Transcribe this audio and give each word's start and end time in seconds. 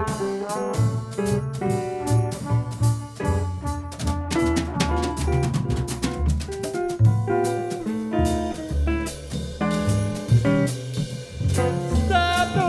Stop 0.00 0.16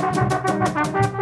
Música 0.00 1.17